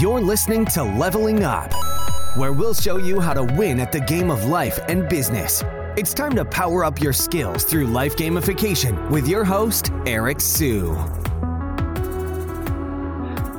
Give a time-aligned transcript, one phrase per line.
[0.00, 1.74] You're listening to Leveling Up,
[2.34, 5.62] where we'll show you how to win at the game of life and business.
[5.94, 10.92] It's time to power up your skills through life gamification with your host, Eric Siu.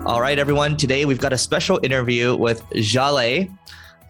[0.07, 0.77] All right, everyone.
[0.77, 3.55] Today we've got a special interview with Jaleh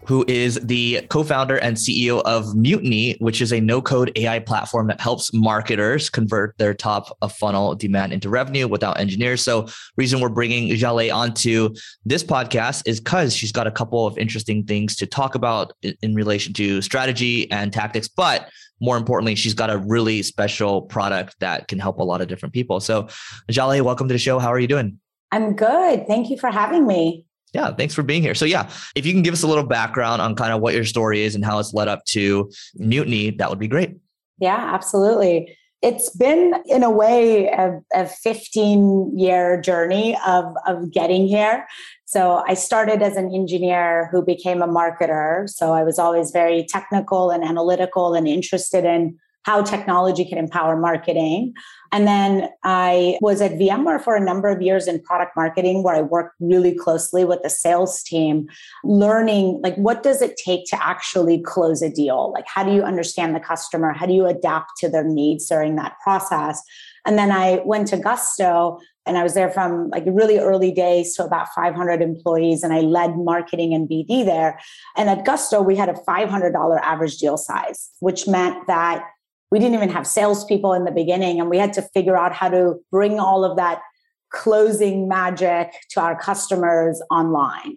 [0.06, 5.00] who is the co-founder and CEO of Mutiny, which is a no-code AI platform that
[5.00, 9.42] helps marketers convert their top of funnel demand into revenue without engineers.
[9.42, 11.74] So, reason we're bringing Jaleh onto
[12.04, 16.14] this podcast is because she's got a couple of interesting things to talk about in
[16.14, 18.50] relation to strategy and tactics, but
[18.80, 22.52] more importantly, she's got a really special product that can help a lot of different
[22.52, 22.80] people.
[22.80, 23.08] So,
[23.50, 24.40] Jaleh, welcome to the show.
[24.40, 24.98] How are you doing?
[25.30, 26.06] I'm good.
[26.06, 27.24] Thank you for having me.
[27.52, 28.34] Yeah, thanks for being here.
[28.34, 30.84] So, yeah, if you can give us a little background on kind of what your
[30.84, 33.96] story is and how it's led up to Mutiny, that would be great.
[34.38, 35.56] Yeah, absolutely.
[35.82, 41.66] It's been, in a way, a, a 15 year journey of, of getting here.
[42.06, 45.48] So, I started as an engineer who became a marketer.
[45.48, 50.76] So, I was always very technical and analytical and interested in how technology can empower
[50.76, 51.54] marketing.
[51.90, 55.94] And then I was at VMware for a number of years in product marketing, where
[55.94, 58.48] I worked really closely with the sales team,
[58.84, 62.32] learning like what does it take to actually close a deal?
[62.32, 63.92] Like, how do you understand the customer?
[63.92, 66.62] How do you adapt to their needs during that process?
[67.04, 71.16] And then I went to Gusto and I was there from like really early days
[71.16, 74.60] to about 500 employees and I led marketing and BD there.
[74.96, 79.04] And at Gusto, we had a $500 average deal size, which meant that
[79.52, 82.48] we didn't even have salespeople in the beginning, and we had to figure out how
[82.48, 83.82] to bring all of that
[84.30, 87.76] closing magic to our customers online.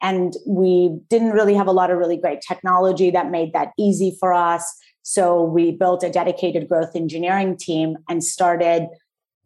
[0.00, 4.16] And we didn't really have a lot of really great technology that made that easy
[4.20, 4.72] for us.
[5.02, 8.86] So we built a dedicated growth engineering team and started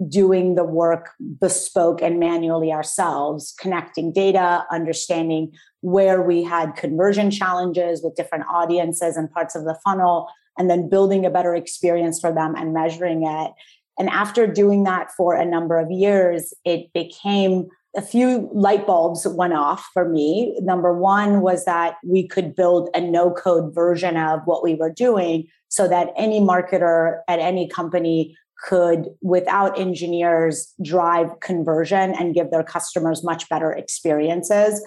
[0.07, 8.03] doing the work bespoke and manually ourselves, connecting data, understanding where we had conversion challenges
[8.03, 10.29] with different audiences and parts of the funnel,
[10.59, 13.53] and then building a better experience for them and measuring it.
[13.99, 19.27] And after doing that for a number of years, it became a few light bulbs
[19.27, 20.57] went off for me.
[20.61, 24.93] Number one was that we could build a no code version of what we were
[24.93, 32.51] doing so that any marketer at any company could, without engineers, drive conversion and give
[32.51, 34.83] their customers much better experiences.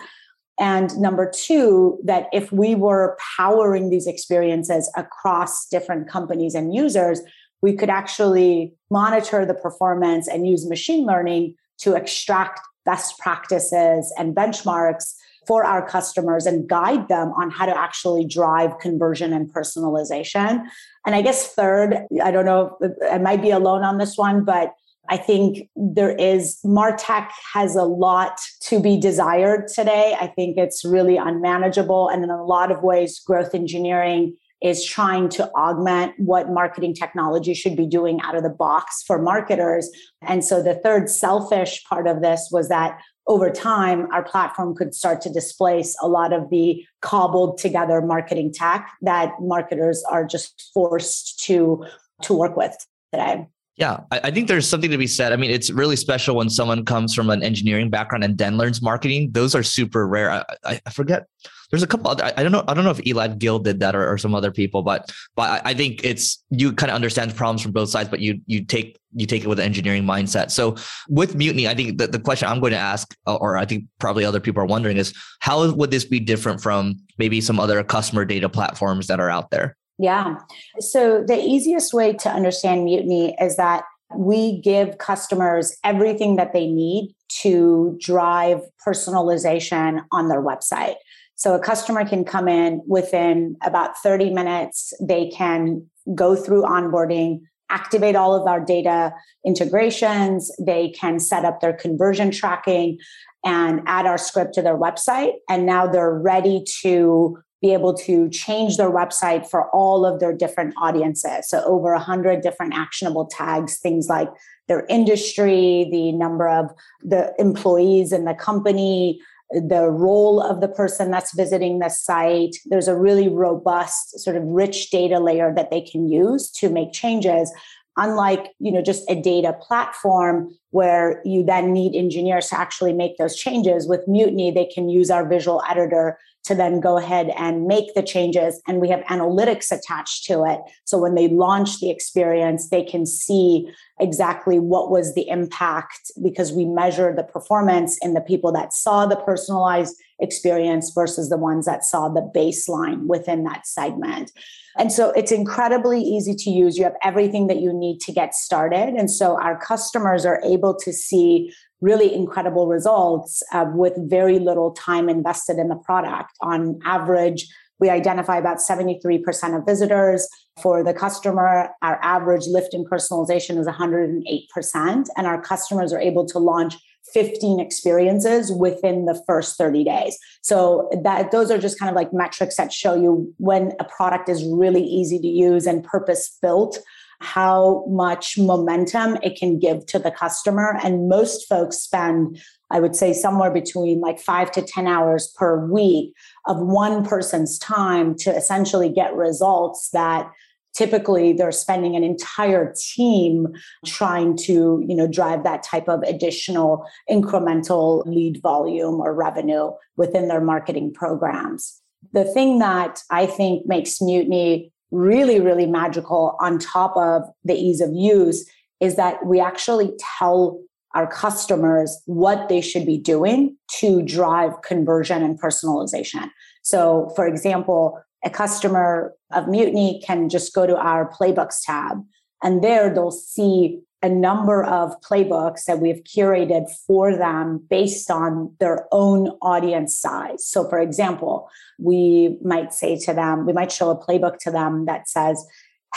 [0.59, 7.21] And number two, that if we were powering these experiences across different companies and users,
[7.61, 14.35] we could actually monitor the performance and use machine learning to extract best practices and
[14.35, 15.15] benchmarks
[15.47, 20.63] for our customers and guide them on how to actually drive conversion and personalization.
[21.05, 22.77] And I guess third, I don't know,
[23.09, 24.73] I might be alone on this one, but
[25.09, 30.15] I think there is Martech has a lot to be desired today.
[30.19, 32.07] I think it's really unmanageable.
[32.09, 37.53] And in a lot of ways, growth engineering is trying to augment what marketing technology
[37.53, 39.89] should be doing out of the box for marketers.
[40.21, 42.97] And so the third selfish part of this was that
[43.27, 48.53] over time, our platform could start to displace a lot of the cobbled together marketing
[48.53, 51.85] tech that marketers are just forced to,
[52.21, 52.75] to work with
[53.13, 53.47] today.
[53.75, 55.33] Yeah, I, I, think there's something to be said.
[55.33, 58.83] I mean, it's really special when someone comes from an engineering background and then learns
[58.83, 59.31] marketing.
[59.31, 60.29] Those are super rare.
[60.29, 61.25] I, I, I forget.
[61.71, 62.11] There's a couple.
[62.11, 62.63] Other, I don't know.
[62.67, 65.65] I don't know if Elad Gil did that or, or some other people, but but
[65.65, 68.99] I, think it's you kind of understand problems from both sides, but you you take
[69.15, 70.51] you take it with an engineering mindset.
[70.51, 70.75] So
[71.09, 74.39] with Mutiny, I think the question I'm going to ask, or I think probably other
[74.39, 78.49] people are wondering, is how would this be different from maybe some other customer data
[78.49, 79.75] platforms that are out there?
[79.97, 80.37] Yeah.
[80.79, 83.83] So the easiest way to understand mutiny is that
[84.15, 90.95] we give customers everything that they need to drive personalization on their website.
[91.35, 97.41] So a customer can come in within about 30 minutes, they can go through onboarding,
[97.69, 99.13] activate all of our data
[99.45, 102.99] integrations, they can set up their conversion tracking
[103.43, 105.33] and add our script to their website.
[105.49, 110.33] And now they're ready to be able to change their website for all of their
[110.33, 111.47] different audiences.
[111.47, 114.27] So, over 100 different actionable tags, things like
[114.67, 116.71] their industry, the number of
[117.01, 119.21] the employees in the company,
[119.51, 122.57] the role of the person that's visiting the site.
[122.65, 126.91] There's a really robust, sort of rich data layer that they can use to make
[126.91, 127.51] changes
[127.95, 133.17] unlike you know just a data platform where you then need engineers to actually make
[133.17, 137.67] those changes with mutiny they can use our visual editor to then go ahead and
[137.67, 138.61] make the changes.
[138.67, 140.59] And we have analytics attached to it.
[140.83, 143.69] So when they launch the experience, they can see
[143.99, 149.05] exactly what was the impact because we measure the performance in the people that saw
[149.05, 154.31] the personalized experience versus the ones that saw the baseline within that segment.
[154.77, 156.77] And so it's incredibly easy to use.
[156.77, 158.95] You have everything that you need to get started.
[158.95, 164.71] And so our customers are able to see really incredible results uh, with very little
[164.71, 166.31] time invested in the product.
[166.41, 167.47] On average,
[167.79, 170.27] we identify about 73% of visitors.
[170.61, 176.25] For the customer, our average lift in personalization is 108%, and our customers are able
[176.27, 176.75] to launch
[177.13, 180.17] 15 experiences within the first 30 days.
[180.41, 184.29] So that those are just kind of like metrics that show you when a product
[184.29, 186.79] is really easy to use and purpose built
[187.23, 190.77] how much momentum it can give to the customer.
[190.83, 195.65] And most folks spend, I would say, somewhere between like five to 10 hours per
[195.65, 196.13] week
[196.45, 200.29] of one person's time to essentially get results that
[200.73, 203.47] typically they're spending an entire team
[203.85, 210.27] trying to you know drive that type of additional incremental lead volume or revenue within
[210.27, 211.81] their marketing programs
[212.11, 217.81] the thing that i think makes mutiny really, really magical on top of the ease
[217.81, 218.49] of use
[218.79, 220.61] is that we actually tell
[220.93, 226.29] our customers what they should be doing to drive conversion and personalization.
[226.61, 232.03] So, for example, a customer of Mutiny can just go to our playbooks tab,
[232.43, 238.53] and there they'll see a number of playbooks that we've curated for them based on
[238.59, 240.45] their own audience size.
[240.45, 241.49] So, for example,
[241.79, 245.47] we might say to them, we might show a playbook to them that says,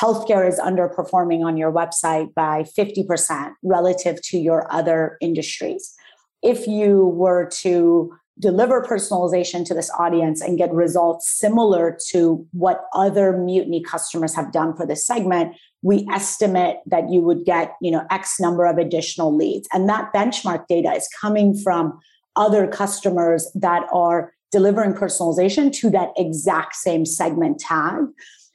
[0.00, 5.94] healthcare is underperforming on your website by 50% relative to your other industries.
[6.42, 12.84] If you were to deliver personalization to this audience and get results similar to what
[12.92, 15.54] other mutiny customers have done for this segment
[15.86, 19.68] we estimate that you would get you know x number of additional leads.
[19.72, 21.98] And that benchmark data is coming from
[22.34, 28.04] other customers that are delivering personalization to that exact same segment tag.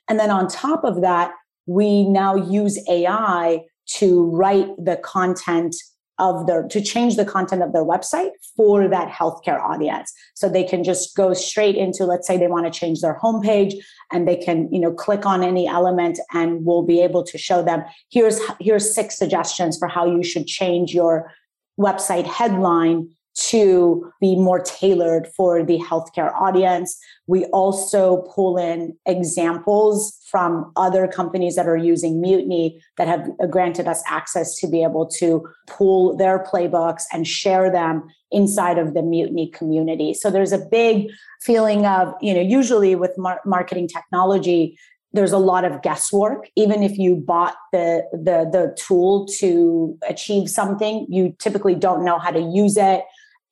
[0.10, 1.32] And then on top of that
[1.68, 5.76] we now use ai to write the content
[6.22, 10.14] of their to change the content of their website for that healthcare audience.
[10.36, 13.74] So they can just go straight into let's say they want to change their homepage
[14.12, 17.64] and they can you know click on any element and we'll be able to show
[17.64, 21.34] them here's here's six suggestions for how you should change your
[21.80, 26.98] website headline to be more tailored for the healthcare audience.
[27.28, 33.88] We also pull in examples from other companies that are using Mutiny that have granted
[33.88, 39.02] us access to be able to pull their playbooks and share them inside of the
[39.02, 40.14] Mutiny community.
[40.14, 41.10] So there's a big
[41.42, 44.78] feeling of, you know, usually with mar- marketing technology,
[45.14, 50.50] there's a lot of guesswork even if you bought the the the tool to achieve
[50.50, 53.04] something you typically don't know how to use it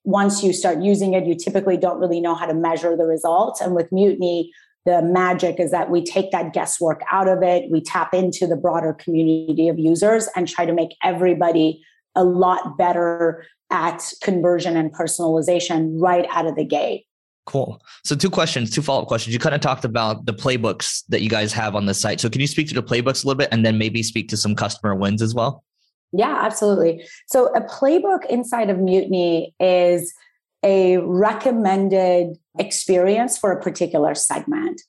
[0.03, 3.61] once you start using it, you typically don't really know how to measure the results.
[3.61, 4.51] And with Mutiny,
[4.85, 7.69] the magic is that we take that guesswork out of it.
[7.69, 11.83] We tap into the broader community of users and try to make everybody
[12.15, 17.05] a lot better at conversion and personalization right out of the gate.
[17.45, 17.81] Cool.
[18.03, 19.33] So, two questions, two follow up questions.
[19.33, 22.19] You kind of talked about the playbooks that you guys have on the site.
[22.19, 24.37] So, can you speak to the playbooks a little bit and then maybe speak to
[24.37, 25.63] some customer wins as well?
[26.11, 27.03] Yeah, absolutely.
[27.27, 30.13] So a playbook inside of Mutiny is
[30.63, 34.81] a recommended experience for a particular segment.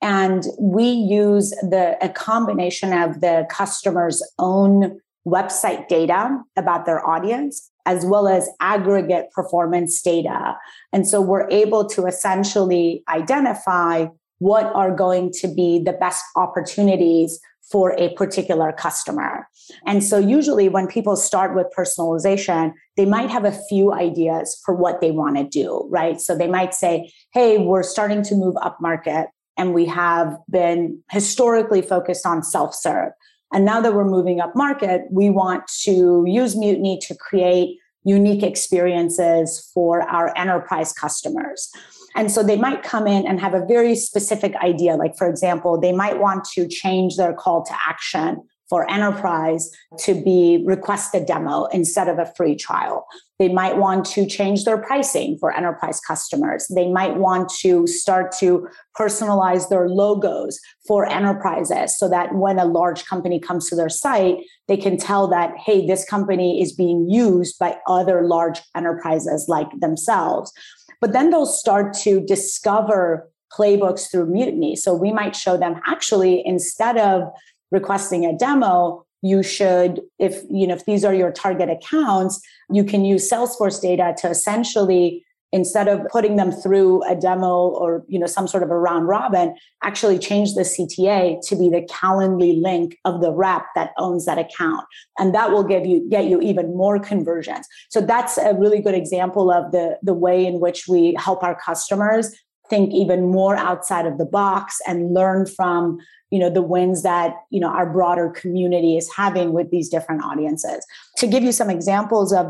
[0.00, 7.70] And we use the a combination of the customer's own website data about their audience
[7.84, 10.56] as well as aggregate performance data.
[10.92, 14.06] And so we're able to essentially identify
[14.38, 19.46] what are going to be the best opportunities for a particular customer.
[19.86, 24.74] And so, usually, when people start with personalization, they might have a few ideas for
[24.74, 26.20] what they want to do, right?
[26.20, 31.02] So, they might say, Hey, we're starting to move up market, and we have been
[31.10, 33.12] historically focused on self serve.
[33.52, 38.42] And now that we're moving up market, we want to use Mutiny to create unique
[38.42, 41.70] experiences for our enterprise customers.
[42.18, 44.96] And so they might come in and have a very specific idea.
[44.96, 49.70] Like, for example, they might want to change their call to action for enterprise
[50.00, 53.06] to be request a demo instead of a free trial.
[53.38, 56.66] They might want to change their pricing for enterprise customers.
[56.74, 62.64] They might want to start to personalize their logos for enterprises so that when a
[62.64, 67.08] large company comes to their site, they can tell that, hey, this company is being
[67.08, 70.52] used by other large enterprises like themselves.
[71.00, 74.74] But then they'll start to discover playbooks through Mutiny.
[74.74, 77.22] So we might show them actually, instead of
[77.70, 82.84] requesting a demo, you should if you know if these are your target accounts you
[82.84, 88.18] can use salesforce data to essentially instead of putting them through a demo or you
[88.18, 92.60] know some sort of a round robin actually change the cta to be the calendly
[92.60, 94.84] link of the rep that owns that account.
[95.18, 97.66] And that will give you get you even more conversions.
[97.90, 101.58] So that's a really good example of the the way in which we help our
[101.58, 102.34] customers
[102.68, 105.98] think even more outside of the box and learn from
[106.30, 110.22] you know the wins that you know our broader community is having with these different
[110.24, 110.84] audiences.
[111.18, 112.46] To give you some examples of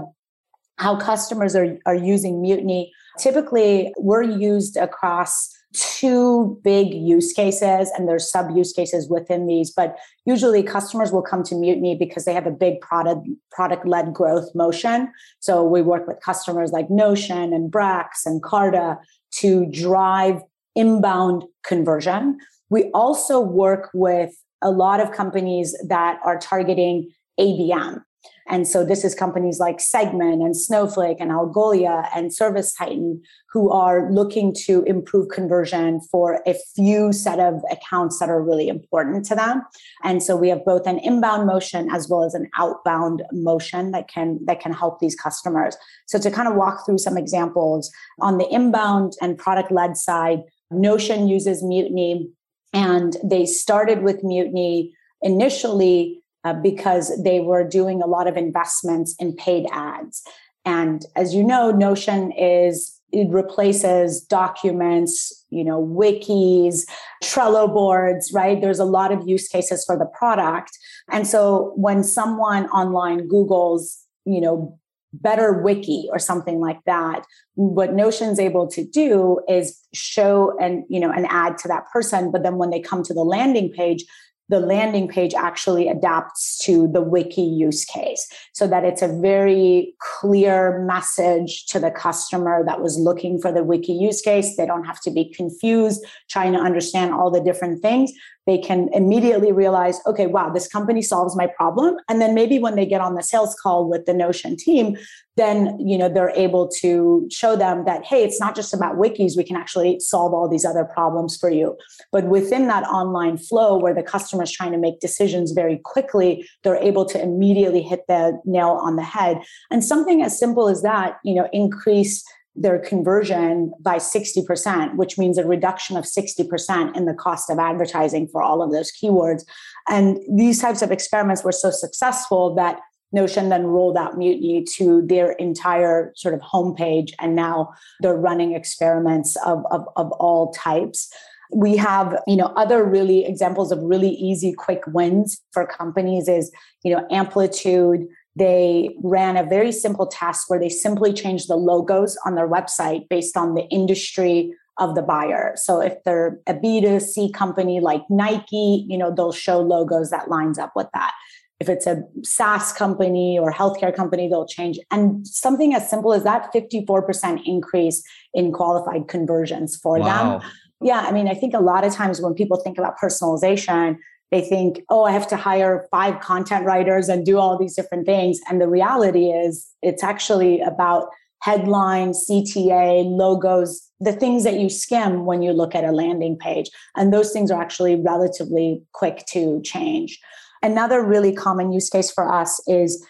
[0.78, 8.08] how customers are, are using mutiny typically we're used across two big use cases and
[8.08, 12.32] there's sub use cases within these but usually customers will come to mutiny because they
[12.32, 15.12] have a big product product led growth motion.
[15.40, 18.98] So we work with customers like notion and Brex and carta
[19.32, 20.40] to drive
[20.74, 22.38] inbound conversion
[22.70, 28.02] we also work with a lot of companies that are targeting ABM.
[28.50, 33.22] And so this is companies like Segment and Snowflake and Algolia and Service Titan
[33.52, 38.68] who are looking to improve conversion for a few set of accounts that are really
[38.68, 39.62] important to them.
[40.02, 44.08] And so we have both an inbound motion as well as an outbound motion that
[44.08, 45.76] can that can help these customers.
[46.06, 50.40] So to kind of walk through some examples on the inbound and product led side,
[50.70, 52.30] Notion uses Mutiny
[52.72, 59.14] and they started with Mutiny initially uh, because they were doing a lot of investments
[59.18, 60.22] in paid ads.
[60.64, 66.86] And as you know, Notion is it replaces documents, you know, wikis,
[67.24, 68.60] Trello boards, right?
[68.60, 70.76] There's a lot of use cases for the product.
[71.10, 74.78] And so when someone online Googles, you know,
[75.12, 77.24] better wiki or something like that
[77.54, 82.30] what notion's able to do is show and you know an ad to that person
[82.30, 84.04] but then when they come to the landing page
[84.48, 89.94] the landing page actually adapts to the wiki use case so that it's a very
[90.00, 94.56] clear message to the customer that was looking for the wiki use case.
[94.56, 98.12] They don't have to be confused trying to understand all the different things
[98.48, 101.98] they can immediately realize, okay, wow, this company solves my problem.
[102.08, 104.96] And then maybe when they get on the sales call with the Notion team,
[105.36, 109.36] then you know they're able to show them that hey, it's not just about wikis.
[109.36, 111.76] We can actually solve all these other problems for you.
[112.10, 116.48] But within that online flow where the customer is trying to make decisions very quickly,
[116.64, 119.42] they're able to immediately hit the nail on the head.
[119.70, 122.24] And something as simple as that, you know, increase
[122.60, 128.28] their conversion by 60%, which means a reduction of 60% in the cost of advertising
[128.28, 129.44] for all of those keywords.
[129.88, 132.80] And these types of experiments were so successful that
[133.12, 137.12] Notion then rolled out Mutiny to their entire sort of homepage.
[137.18, 141.10] And now they're running experiments of, of, of all types.
[141.50, 146.52] We have, you know, other really examples of really easy, quick wins for companies is,
[146.84, 148.06] you know, Amplitude
[148.38, 153.08] they ran a very simple task where they simply changed the logos on their website
[153.08, 155.54] based on the industry of the buyer.
[155.56, 160.58] So if they're a B2C company like Nike, you know, they'll show logos that lines
[160.58, 161.12] up with that.
[161.58, 164.78] If it's a SaaS company or healthcare company, they'll change.
[164.92, 170.38] And something as simple as that 54% increase in qualified conversions for wow.
[170.38, 170.50] them.
[170.80, 173.96] Yeah, I mean, I think a lot of times when people think about personalization,
[174.30, 178.06] they think, oh, I have to hire five content writers and do all these different
[178.06, 178.40] things.
[178.48, 181.08] And the reality is, it's actually about
[181.40, 186.70] headlines, CTA, logos, the things that you skim when you look at a landing page.
[186.96, 190.18] And those things are actually relatively quick to change.
[190.62, 193.04] Another really common use case for us is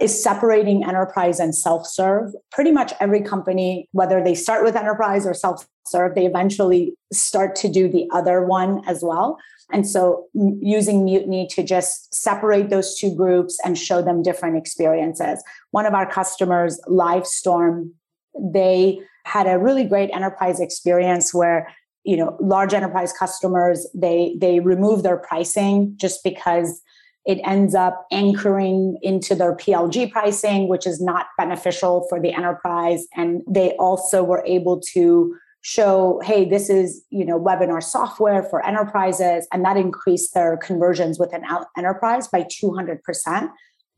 [0.00, 2.32] is separating enterprise and self-serve.
[2.50, 7.68] Pretty much every company, whether they start with enterprise or self-serve, they eventually start to
[7.68, 9.38] do the other one as well.
[9.72, 15.42] And so using Mutiny to just separate those two groups and show them different experiences.
[15.70, 17.90] One of our customers, Livestorm,
[18.38, 21.68] they had a really great enterprise experience where
[22.04, 26.80] you know large enterprise customers they they remove their pricing just because
[27.26, 33.06] it ends up anchoring into their PLG pricing, which is not beneficial for the enterprise.
[33.14, 38.64] And they also were able to show hey this is you know webinar software for
[38.64, 41.42] enterprises and that increased their conversions within
[41.76, 43.50] enterprise by 200%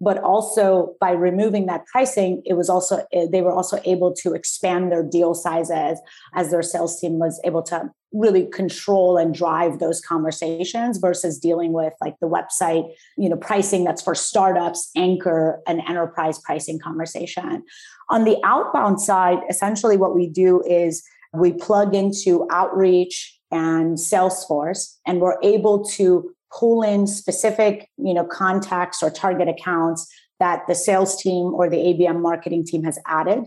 [0.03, 4.35] but also by removing that pricing it was also eh, they were also able to
[4.35, 5.99] expand their deal sizes
[6.35, 11.73] as their sales team was able to really control and drive those conversations versus dealing
[11.73, 17.63] with like the website you know pricing that's for startups anchor an enterprise pricing conversation.
[18.11, 24.97] On the outbound side essentially what we do is we plug into outreach and salesforce
[25.07, 30.07] and we're able to pull in specific you know contacts or target accounts
[30.41, 33.45] that the sales team or the abm marketing team has added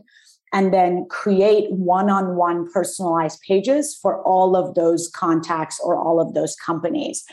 [0.53, 6.55] and then create one-on-one personalized pages for all of those contacts or all of those
[6.55, 7.23] companies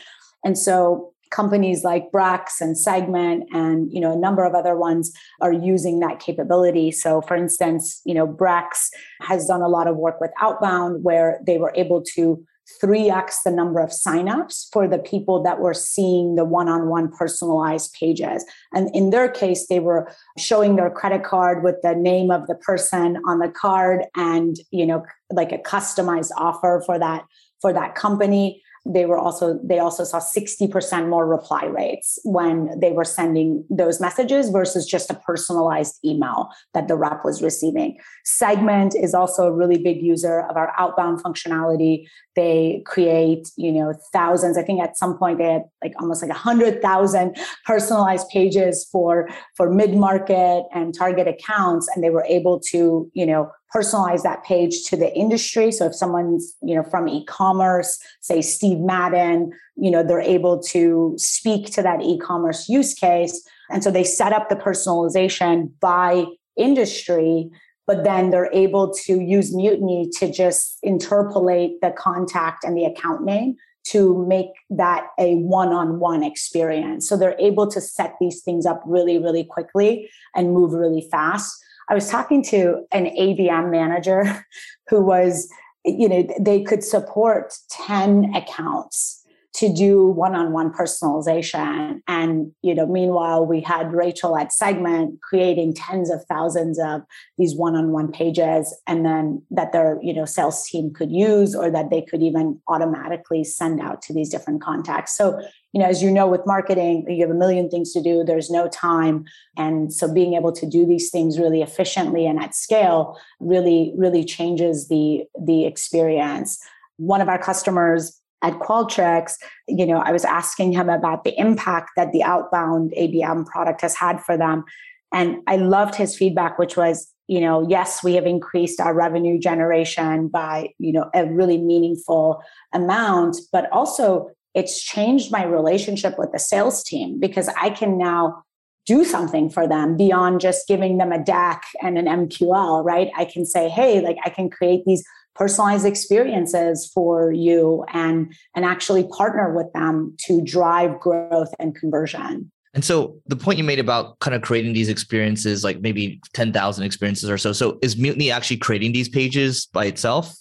[0.43, 5.11] and so companies like Brex and Segment and you know a number of other ones
[5.41, 6.91] are using that capability.
[6.91, 8.89] So for instance, you know Brex
[9.21, 12.45] has done a lot of work with outbound where they were able to
[12.81, 18.45] 3x the number of signups for the people that were seeing the one-on-one personalized pages.
[18.73, 22.55] And in their case they were showing their credit card with the name of the
[22.55, 27.25] person on the card and you know like a customized offer for that
[27.61, 32.91] for that company they were also they also saw 60% more reply rates when they
[32.91, 37.97] were sending those messages versus just a personalized email that the rep was receiving.
[38.25, 42.05] Segment is also a really big user of our outbound functionality.
[42.35, 46.31] They create you know thousands i think at some point they had like almost like
[46.31, 52.59] a hundred thousand personalized pages for for mid-market and target accounts and they were able
[52.59, 55.71] to you know personalize that page to the industry.
[55.71, 61.15] So if someone's, you know, from e-commerce, say Steve Madden, you know, they're able to
[61.17, 63.43] speak to that e-commerce use case.
[63.69, 66.25] And so they set up the personalization by
[66.55, 67.49] industry,
[67.87, 73.25] but then they're able to use Mutiny to just interpolate the contact and the account
[73.25, 77.09] name to make that a one-on-one experience.
[77.09, 81.53] So they're able to set these things up really, really quickly and move really fast.
[81.89, 84.45] I was talking to an ABM manager
[84.89, 85.49] who was,
[85.85, 89.22] you know, they could support 10 accounts
[89.53, 92.01] to do one-on-one personalization.
[92.07, 97.01] And you know meanwhile we had rachel at segment creating tens of thousands of
[97.37, 101.89] these one-on-one pages and then that their you know sales team could use or that
[101.89, 105.15] they could even automatically send out to these different contacts.
[105.15, 105.39] So
[105.71, 108.23] you know as you know with marketing you have a million things to do.
[108.23, 109.25] There's no time.
[109.55, 114.25] And so being able to do these things really efficiently and at scale really really
[114.25, 116.59] changes the the experience.
[116.97, 119.35] One of our customers at Qualtrics,
[119.67, 123.95] you know, I was asking him about the impact that the outbound ABM product has
[123.95, 124.65] had for them.
[125.13, 129.39] And I loved his feedback, which was, you know, yes, we have increased our revenue
[129.39, 136.31] generation by, you know, a really meaningful amount, but also it's changed my relationship with
[136.31, 138.43] the sales team because I can now
[138.85, 143.09] do something for them beyond just giving them a DAC and an MQL, right?
[143.15, 148.65] I can say, hey, like I can create these personalized experiences for you and and
[148.65, 153.79] actually partner with them to drive growth and conversion and so the point you made
[153.79, 158.31] about kind of creating these experiences like maybe 10,000 experiences or so so is mutiny
[158.31, 160.35] actually creating these pages by itself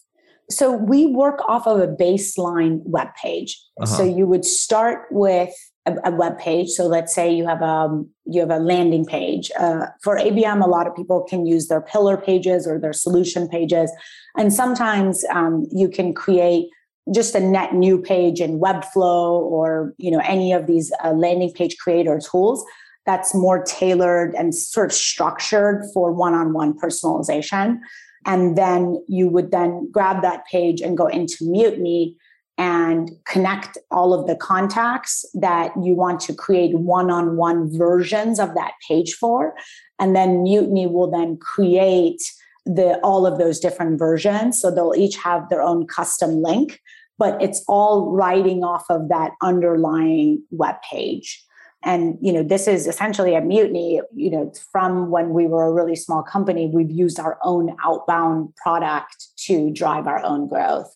[0.50, 3.86] so we work off of a baseline web page uh-huh.
[3.86, 5.54] so you would start with
[5.86, 6.70] a, a, web page.
[6.70, 9.50] So let's say you have a you have a landing page.
[9.58, 13.48] Uh, for ABM, a lot of people can use their pillar pages or their solution
[13.48, 13.90] pages.
[14.36, 16.68] And sometimes um, you can create
[17.12, 21.52] just a net new page in Webflow or you know any of these uh, landing
[21.52, 22.64] page creator tools
[23.04, 27.80] that's more tailored and sort of structured for one-on-one personalization.
[28.26, 32.16] And then you would then grab that page and go into Mutiny
[32.58, 38.74] and connect all of the contacts that you want to create one-on-one versions of that
[38.86, 39.54] page for.
[39.98, 42.22] And then Mutiny will then create
[42.64, 44.60] the all of those different versions.
[44.60, 46.80] So they'll each have their own custom link
[47.22, 51.40] but it's all writing off of that underlying web page.
[51.84, 55.72] And you know this is essentially a mutiny you know from when we were a
[55.72, 60.92] really small company we've used our own outbound product to drive our own growth.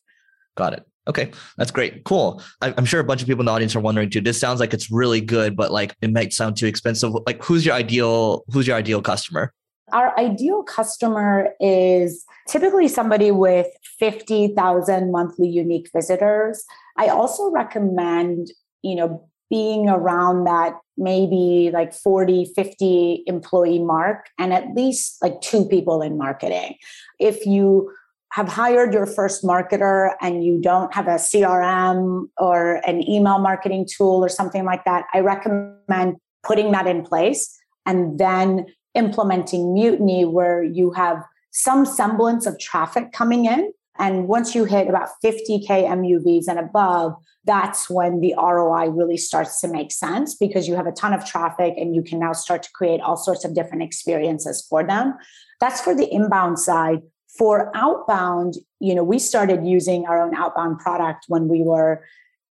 [0.57, 0.87] Got it.
[1.09, 2.05] Okay that's great.
[2.05, 2.43] Cool.
[2.61, 4.21] I'm sure a bunch of people in the audience are wondering too.
[4.21, 7.13] This sounds like it's really good but like it might sound too expensive.
[7.27, 9.53] Like who's your ideal who's your ideal customer
[9.93, 13.67] our ideal customer is typically somebody with
[13.99, 16.65] 50,000 monthly unique visitors.
[16.97, 18.49] I also recommend,
[18.83, 25.41] you know, being around that maybe like 40, 50 employee mark and at least like
[25.41, 26.77] two people in marketing.
[27.21, 27.93] If you
[28.33, 33.87] have hired your first marketer and you don't have a CRM or an email marketing
[33.89, 40.25] tool or something like that, I recommend putting that in place and then implementing Mutiny
[40.25, 43.73] where you have some semblance of traffic coming in.
[43.99, 49.61] And once you hit about 50K MUVs and above, that's when the ROI really starts
[49.61, 52.63] to make sense because you have a ton of traffic and you can now start
[52.65, 55.15] to create all sorts of different experiences for them.
[55.61, 57.01] That's for the inbound side.
[57.39, 62.05] For outbound, you know, we started using our own outbound product when we were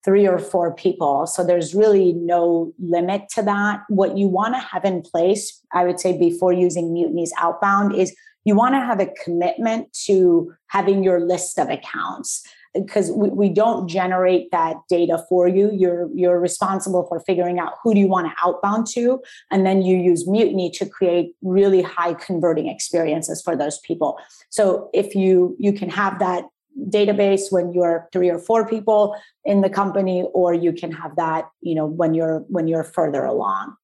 [0.05, 1.25] three or four people.
[1.25, 3.81] So there's really no limit to that.
[3.89, 8.15] What you want to have in place, I would say, before using Mutiny's outbound is
[8.45, 13.49] you want to have a commitment to having your list of accounts because we, we
[13.49, 18.07] don't generate that data for you you're you're responsible for figuring out who do you
[18.07, 23.41] want to outbound to and then you use mutiny to create really high converting experiences
[23.41, 24.17] for those people
[24.49, 26.43] so if you you can have that
[26.89, 31.49] database when you're three or four people in the company or you can have that
[31.61, 33.75] you know when you're when you're further along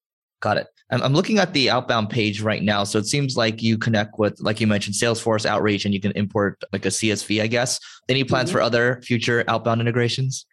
[0.42, 2.84] got it I'm, looking at the outbound page right now.
[2.84, 6.12] So it seems like you connect with, like you mentioned, Salesforce Outreach, and you can
[6.18, 7.80] import like a CSV, I guess.
[8.10, 8.58] Any plans mm-hmm.
[8.58, 10.46] for other future outbound integrations?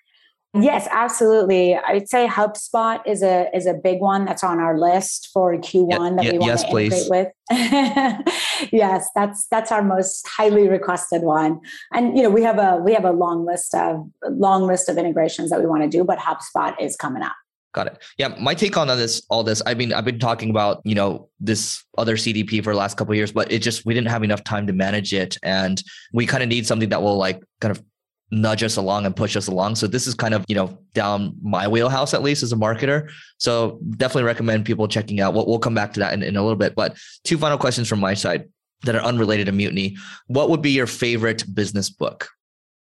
[0.57, 0.65] Mm-hmm.
[0.65, 1.75] Yes, absolutely.
[1.75, 5.55] I would say HubSpot is a is a big one that's on our list for
[5.55, 7.11] Q1 yeah, that yeah, we want yes, to integrate please.
[7.11, 7.29] with.
[8.73, 11.61] yes, that's that's our most highly requested one.
[11.93, 14.97] And you know, we have a we have a long list of long list of
[14.97, 17.37] integrations that we want to do, but HubSpot is coming up.
[17.75, 18.03] Got it.
[18.17, 19.61] Yeah, my take on this, all this.
[19.67, 23.13] I mean, I've been talking about you know this other CDP for the last couple
[23.13, 25.83] of years, but it just we didn't have enough time to manage it, and
[26.15, 27.83] we kind of need something that will like kind of
[28.31, 29.77] nudge us along and push us along.
[29.77, 33.11] So this is kind of you know down my wheelhouse at least as a marketer.
[33.39, 35.35] So definitely recommend people checking out.
[35.35, 36.75] We'll, we'll come back to that in, in a little bit.
[36.75, 38.49] But two final questions from my side
[38.85, 39.97] that are unrelated to mutiny.
[40.27, 42.29] What would be your favorite business book?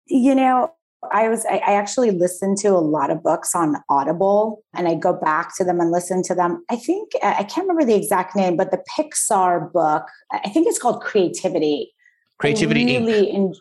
[0.08, 0.74] You know,
[1.12, 5.14] I was I, actually listen to a lot of books on Audible and I go
[5.14, 6.64] back to them and listen to them.
[6.70, 10.80] I think I can't remember the exact name, but the Pixar book, I think it's
[10.80, 11.94] called Creativity.
[12.40, 13.34] Creativity really Inc.
[13.34, 13.54] In,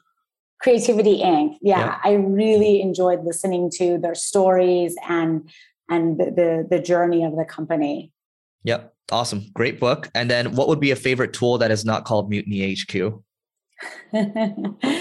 [0.63, 1.57] Creativity Inc.
[1.61, 5.51] Yeah, yeah, I really enjoyed listening to their stories and
[5.91, 8.13] and the, the the journey of the company.
[8.65, 8.95] Yep.
[9.11, 9.45] Awesome.
[9.53, 10.09] Great book.
[10.15, 13.21] And then what would be a favorite tool that is not called Mutiny HQ?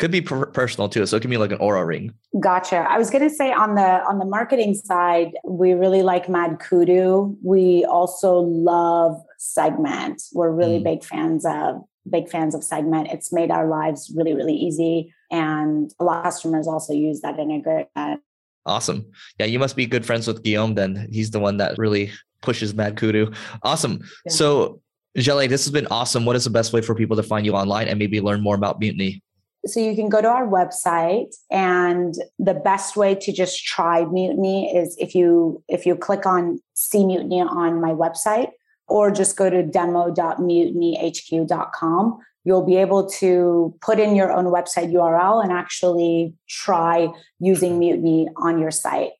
[0.00, 2.96] could be per- personal too so it can be like an Oura ring gotcha i
[2.96, 7.36] was going to say on the on the marketing side we really like mad kudu
[7.44, 10.84] we also love segment we're really mm.
[10.84, 13.08] big fans of big fans of segment.
[13.08, 15.12] It's made our lives really really easy.
[15.30, 18.20] And a lot of customers also use that integration
[18.66, 19.06] awesome.
[19.38, 21.08] Yeah you must be good friends with guillaume then.
[21.10, 23.32] He's the one that really pushes mad kudu.
[23.62, 24.00] Awesome.
[24.24, 24.32] Yeah.
[24.32, 24.80] so
[25.18, 26.24] Jaleh, this has been awesome.
[26.24, 28.54] What is the best way for people to find you online and maybe learn more
[28.54, 29.22] about Mutiny?
[29.66, 34.74] So you can go to our website and the best way to just try Mutiny
[34.74, 38.50] is if you if you click on see Mutiny on my website
[38.90, 42.18] or just go to demo.mutinyhq.com.
[42.44, 48.28] You'll be able to put in your own website URL and actually try using Mutiny
[48.36, 49.10] on your site.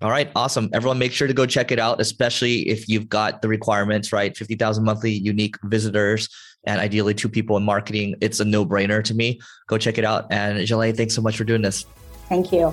[0.00, 0.70] All right, awesome.
[0.72, 4.36] Everyone, make sure to go check it out, especially if you've got the requirements, right?
[4.36, 6.28] 50,000 monthly unique visitors
[6.64, 8.14] and ideally two people in marketing.
[8.20, 9.40] It's a no brainer to me.
[9.66, 10.26] Go check it out.
[10.30, 11.84] And Jaleh, thanks so much for doing this.
[12.28, 12.72] Thank you.